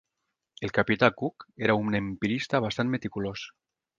[0.67, 3.45] El capità Cook era un empirista bastant meticulós.